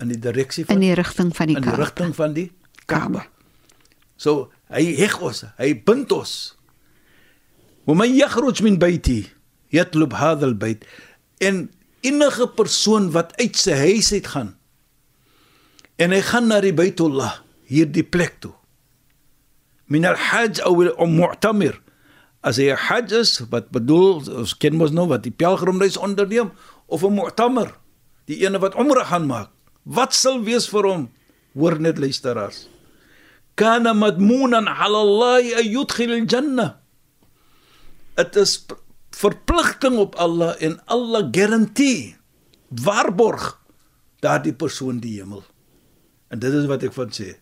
in 0.02 0.08
die 0.08 0.18
direksie 0.18 0.64
van 0.64 0.80
in 0.80 0.88
die 0.88 0.94
rigting 0.98 1.30
van 1.36 1.46
die 1.46 1.56
in 1.56 1.62
die 1.62 1.70
Kaaba. 1.70 1.82
rigting 1.84 2.14
van 2.16 2.32
die 2.32 2.48
Kaaba. 2.50 2.56
Kaaba. 2.86 3.26
So 4.20 4.50
hy 4.68 4.82
heg 4.98 5.20
ons, 5.24 5.44
hy 5.58 5.74
bind 5.84 6.12
ons. 6.12 6.56
ومن 7.86 8.16
يخرج 8.18 8.62
من 8.62 8.76
بيتي 8.78 9.24
يطلب 9.72 10.14
هذا 10.14 10.46
البيت 10.46 10.84
en 11.44 11.70
enige 12.00 12.46
persoon 12.48 13.10
wat 13.10 13.36
uit 13.40 13.56
sy 13.56 13.72
huis 13.72 14.12
uit 14.12 14.26
gaan 14.26 14.54
en 15.96 16.12
hy 16.14 16.20
gaan 16.20 16.46
na 16.52 16.60
die 16.60 16.74
Baitullah 16.76 17.40
hierdie 17.66 18.04
plek 18.04 18.36
toe 18.44 18.52
min 19.90 20.06
al-hajj 20.06 20.60
of 20.68 20.84
al-mu'tamir 20.92 21.80
as 22.45 22.61
hy 22.61 22.69
'n 22.69 22.77
hajj 22.87 23.11
is 23.21 23.31
wat 23.49 23.73
bedoel 23.73 24.21
ons 24.41 24.53
ken 24.53 24.77
mos 24.77 24.93
nou 24.93 25.07
wat 25.09 25.25
die 25.25 25.33
pelgrimreis 25.33 25.97
onderneem 25.97 26.53
of 26.85 27.03
'n 27.03 27.17
mu'tamir 27.17 27.73
die 28.29 28.45
ene 28.45 28.61
wat 28.61 28.77
umrah 28.77 29.09
gaan 29.09 29.25
maak 29.25 29.49
wat 29.83 30.13
sal 30.13 30.37
wees 30.45 30.69
vir 30.69 30.85
hom 30.85 31.03
hoor 31.57 31.79
net 31.81 31.97
luisteraars 31.97 32.69
kana 33.55 33.95
madmunan 33.95 34.67
'ala 34.67 34.99
Allah 34.99 35.43
ay 35.59 35.67
yudkhil 35.71 36.11
al-jannah. 36.19 36.75
Dit 38.19 38.35
is 38.35 38.67
verpligting 39.15 39.95
op 39.99 40.15
Allah 40.19 40.55
en 40.59 40.79
Allah 40.91 41.27
garantie 41.31 42.15
waarborg 42.67 43.55
daardie 44.19 44.55
persoon 44.55 44.99
die 44.99 45.19
hemel. 45.19 45.43
En 46.31 46.39
dit 46.39 46.51
is 46.51 46.67
wat 46.67 46.83
ek 46.83 46.95
van 46.95 47.11
sê. 47.11 47.39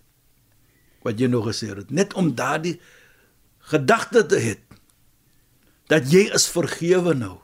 Wat 1.04 1.18
jy 1.20 1.28
nog 1.28 1.50
gesê 1.50 1.74
het, 1.74 1.90
net 1.92 2.14
om 2.14 2.34
daardie 2.38 2.78
gedagte 3.74 4.26
te 4.26 4.38
hê 4.38 4.54
dat 5.92 6.08
jy 6.12 6.28
is 6.36 6.48
vergewe 6.52 7.14
nou. 7.18 7.38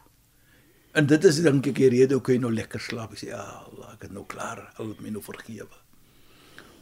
En 0.98 1.06
dit 1.08 1.24
is 1.28 1.42
dink 1.46 1.68
ek 1.70 1.78
die 1.78 1.92
rede 1.94 2.18
hoekom 2.18 2.36
jy 2.38 2.42
nou 2.44 2.54
lekker 2.54 2.82
slaap. 2.82 3.14
Jy 3.14 3.22
sê 3.22 3.32
ja, 3.34 3.44
Allah, 3.68 3.94
ek 3.96 4.08
het 4.08 4.16
nou 4.16 4.26
klaar, 4.30 4.64
al 4.78 4.94
het 4.94 5.02
my 5.04 5.14
nou 5.14 5.24
vergewe. 5.24 5.82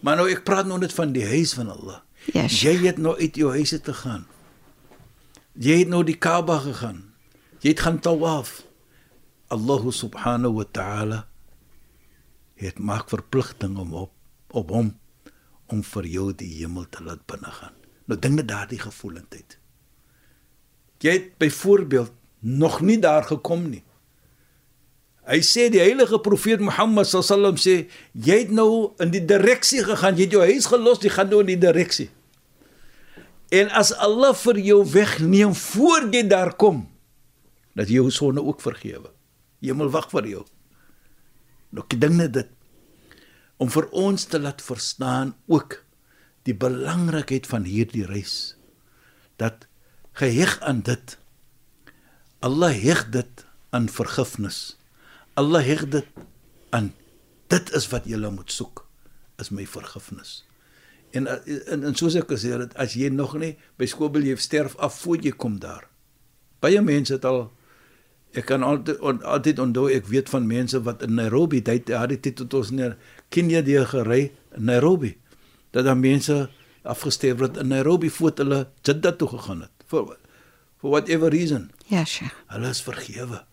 Maar 0.05 0.19
nou 0.21 0.27
ek 0.31 0.45
praat 0.47 0.69
nou 0.69 0.77
net 0.79 0.93
van 0.95 1.13
die 1.15 1.25
huis 1.27 1.55
van 1.57 1.71
Allah. 1.73 2.01
Yes. 2.33 2.61
Jy 2.61 2.75
het 2.85 3.01
nou 3.01 3.15
uit 3.17 3.37
jou 3.37 3.51
huis 3.53 3.73
te 3.83 3.93
gaan. 3.93 4.25
Jy 5.57 5.81
het 5.81 5.91
nou 5.91 6.03
die 6.05 6.17
Kaaba 6.17 6.59
gegaan. 6.65 7.03
Jy 7.63 7.73
het 7.73 7.83
gaan 7.85 7.99
tawaf. 8.03 8.61
Allah 9.53 9.83
subhanahu 9.95 10.59
wa 10.59 10.65
ta'ala 10.71 11.19
het 12.57 12.79
maak 12.79 13.09
verpligting 13.09 13.77
om 13.77 13.93
op 13.93 14.13
op 14.55 14.71
hom 14.71 14.93
om 15.67 15.83
vir 15.83 16.05
jou 16.07 16.27
die 16.35 16.49
hemel 16.59 16.87
te 16.89 17.03
laat 17.03 17.25
binnegaan. 17.27 17.75
Nou 18.07 18.17
dink 18.19 18.39
net 18.39 18.47
daardie 18.47 18.79
gevoelendheid. 18.79 19.57
Jy 21.03 21.13
het 21.13 21.27
byvoorbeeld 21.41 22.13
nog 22.39 22.81
nie 22.81 22.97
daar 23.01 23.23
gekom 23.27 23.69
nie. 23.69 23.83
Hy 25.27 25.41
sê 25.43 25.67
die 25.69 25.81
heilige 25.83 26.19
profeet 26.23 26.61
Mohammed 26.63 27.09
sallam 27.09 27.57
sê 27.59 27.89
jy 28.15 28.37
het 28.45 28.51
nou 28.55 28.93
in 29.03 29.11
die 29.11 29.23
direksie 29.27 29.83
gegaan, 29.83 30.15
jy 30.15 30.29
het 30.29 30.37
jou 30.37 30.43
huis 30.45 30.69
gelos, 30.71 31.01
jy 31.03 31.11
gaan 31.11 31.27
nou 31.33 31.41
in 31.43 31.51
die 31.51 31.59
direksie. 31.59 32.07
En 33.51 33.71
as 33.75 33.91
Allah 34.03 34.33
vir 34.35 34.59
jou 34.63 34.79
wegneem 34.91 35.53
voor 35.55 36.07
jy 36.13 36.23
daar 36.27 36.53
kom, 36.55 36.85
dat 37.75 37.91
jy 37.91 37.99
jou 37.99 38.11
sonde 38.11 38.43
ook 38.43 38.63
vergewe. 38.63 39.11
Hemel 39.63 39.91
wag 39.91 40.07
vir 40.13 40.31
jou. 40.31 40.45
Nou 41.75 41.83
dink 41.91 42.15
net 42.15 42.33
dit 42.37 42.53
om 43.57 43.69
vir 43.73 43.87
ons 43.91 44.25
te 44.29 44.39
laat 44.39 44.61
verstaan 44.61 45.33
ook 45.49 45.81
die 46.47 46.55
belangrikheid 46.55 47.47
van 47.49 47.65
hierdie 47.67 48.05
reis 48.07 48.55
dat 49.41 49.65
geheg 50.17 50.59
aan 50.65 50.81
dit. 50.81 51.17
Allah 52.39 52.73
heg 52.73 53.09
dit 53.13 53.45
aan 53.69 53.89
vergifnis. 53.89 54.77
Allah 55.33 55.65
heg 55.65 55.85
dit 55.93 56.07
aan 56.69 56.93
dit 57.47 57.73
is 57.77 57.87
wat 57.93 58.07
jy 58.09 58.17
moet 58.25 58.51
soek 58.51 58.85
is 59.37 59.51
my 59.53 59.65
vergifnis. 59.69 60.41
En 61.13 61.27
en, 61.29 61.83
en 61.83 61.93
soos 61.95 62.17
ek 62.17 62.31
gesê 62.33 62.55
het 62.57 62.73
as 62.75 62.97
jy 62.97 63.11
nog 63.13 63.37
nie 63.37 63.53
by 63.77 63.85
skool 63.85 64.11
wil 64.15 64.25
jy 64.25 64.35
sterf 64.41 64.75
af 64.81 64.97
voor 65.03 65.21
jy 65.21 65.35
kom 65.37 65.59
daar. 65.61 65.85
Baie 66.59 66.81
mense 66.81 67.13
het 67.13 67.25
al 67.25 67.45
ek 68.33 68.49
kan 68.49 68.65
altyd 68.65 68.99
on, 68.99 69.21
altyd 69.23 69.61
onthou 69.61 69.87
ek 69.93 70.09
weet 70.09 70.33
van 70.33 70.49
mense 70.49 70.81
wat 70.83 71.05
in 71.05 71.15
Nairobi 71.15 71.61
ja 71.61 72.05
die 72.09 72.19
tyd 72.19 72.41
tot 72.41 72.53
ons 72.53 72.73
neer 72.73 72.97
Kenia 73.29 73.61
die 73.61 73.79
gery 73.85 74.31
in 74.57 74.65
Nairobi 74.65 75.15
dat 75.71 75.85
daar 75.85 75.97
mense 75.97 76.49
afgestorf 76.83 77.39
het 77.39 77.57
in 77.57 77.69
Nairobi 77.71 78.09
voordat 78.09 78.45
hulle 78.45 78.67
Jeddah 78.83 79.15
toe 79.15 79.29
gegaan 79.29 79.61
het 79.61 79.76
for 79.87 80.17
for 80.77 80.91
whatever 80.91 81.31
reason. 81.33 81.71
Ja, 81.89 82.05
Sheikh. 82.05 82.33
hulle 82.47 82.69
is 82.69 82.81
vergewe 82.85 83.45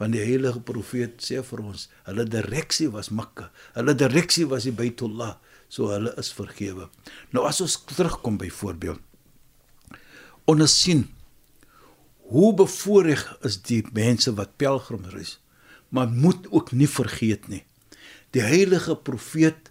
want 0.00 0.16
die 0.16 0.22
heilige 0.24 0.60
profeet 0.66 1.20
sê 1.22 1.42
vir 1.46 1.60
ons 1.62 1.88
hulle 2.08 2.24
direksie 2.26 2.88
was 2.90 3.10
Mekka 3.14 3.50
hulle 3.76 3.94
direksie 3.94 4.46
was 4.50 4.64
die 4.66 4.74
Baitullah 4.74 5.36
so 5.72 5.88
hulle 5.88 6.12
is 6.20 6.32
vergewe. 6.36 6.88
Nou 7.32 7.46
as 7.48 7.60
ons 7.64 7.78
terugkom 7.90 8.38
byvoorbeeld 8.40 9.00
ons 10.50 10.74
sien 10.74 11.06
hoe 12.32 12.50
bevoorreg 12.56 13.22
is 13.46 13.60
die 13.68 13.82
mense 13.94 14.32
wat 14.38 14.56
pelgrim 14.60 15.04
reis 15.12 15.38
maar 15.92 16.08
moet 16.08 16.48
ook 16.50 16.72
nie 16.72 16.88
vergeet 16.88 17.48
nie. 17.52 17.64
Die 18.32 18.40
heilige 18.40 18.96
profeet 18.96 19.68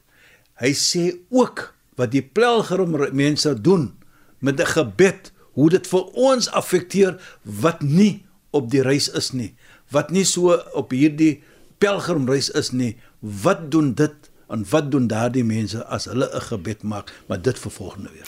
hy 0.62 0.72
sê 0.78 1.08
ook 1.34 1.72
wat 1.98 2.14
die 2.14 2.22
pelgrim 2.22 2.94
mense 3.18 3.56
doen 3.58 3.92
met 4.40 4.60
'n 4.62 4.74
gebed 4.78 5.32
hoe 5.54 5.70
dit 5.70 5.88
vir 5.88 6.04
ons 6.30 6.50
affekteer 6.50 7.18
wat 7.44 7.82
nie 7.82 8.24
op 8.52 8.72
die 8.72 8.84
reis 8.86 9.10
is 9.22 9.32
nie 9.32 9.54
wat 9.92 10.12
nie 10.12 10.26
so 10.26 10.58
op 10.78 10.92
hierdie 10.96 11.42
pelgrimreis 11.84 12.50
is 12.50 12.72
nie 12.72 12.96
wat 13.20 13.70
doen 13.72 13.94
dit 13.94 14.32
en 14.52 14.66
wat 14.72 14.92
doen 14.92 15.08
daardie 15.08 15.44
mense 15.48 15.86
as 15.86 16.06
hulle 16.12 16.28
'n 16.36 16.42
gebed 16.42 16.84
maak 16.84 17.12
maar 17.28 17.42
dit 17.42 17.60
vir 17.60 17.72
volgende 17.72 18.10
weer 18.14 18.28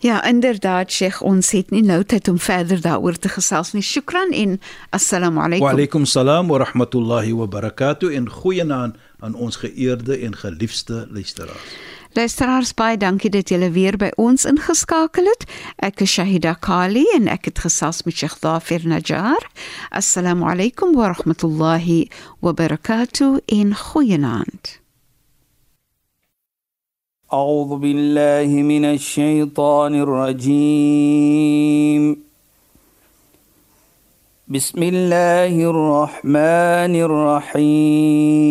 Ja, 0.00 0.24
inderdaad, 0.24 0.90
Sheikh, 0.90 1.22
ons 1.22 1.50
het 1.50 1.70
nie 1.70 1.82
nou 1.82 2.04
tyd 2.04 2.28
om 2.28 2.38
verder 2.38 2.80
daaroor 2.80 3.18
te 3.18 3.28
gesels 3.28 3.72
nie. 3.72 3.82
Shukran 3.82 4.32
en 4.32 4.60
assalamu 4.90 5.40
alaykum. 5.40 5.66
Wa 5.66 5.72
alaykum 5.72 6.06
salaam 6.06 6.48
wa 6.48 6.58
rahmatullahi 6.58 7.34
wa 7.36 7.46
barakatuh 7.46 8.14
en 8.16 8.30
goeienaand 8.30 8.96
aan 9.18 9.34
ons 9.34 9.56
geëerde 9.56 10.16
en 10.16 10.36
geliefde 10.36 11.06
luisteraars. 11.10 11.76
Luisteraars, 12.12 12.74
baie 12.74 12.96
dankie 12.98 13.30
dat 13.30 13.48
julle 13.52 13.68
weer 13.70 13.94
by 13.96 14.08
ons 14.18 14.42
ingeskakel 14.48 15.28
het. 15.30 15.44
Ek 15.78 16.00
is 16.02 16.10
Shahida 16.16 16.56
Kali 16.58 17.04
en 17.14 17.28
ek 17.30 17.46
het 17.46 17.62
gesels 17.62 18.02
met 18.02 18.18
Sheikh 18.18 18.34
Dafir 18.42 18.82
Najjar. 18.82 19.38
Assalamu 19.94 20.42
alaykum 20.50 20.90
wa 20.98 21.14
rahmatullahi 21.14 22.10
wa 22.42 22.50
barakatuh 22.52 23.38
en 23.46 23.74
goeienaand. 23.74 24.80
أعوذ 27.30 27.78
بالله 27.78 28.62
من 28.62 28.84
الشيطان 28.84 29.94
الرجيم 29.94 32.02
بسم 34.48 34.82
الله 34.82 35.70
الرحمن 35.70 36.94
الرحيم 37.06 38.50